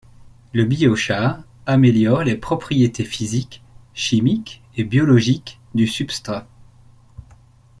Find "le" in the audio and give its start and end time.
0.51-0.65